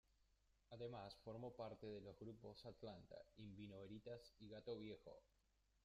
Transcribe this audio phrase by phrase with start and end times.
[0.71, 5.21] Además formó parte de los grupos Atlanta, In vino veritas y Gato viejo.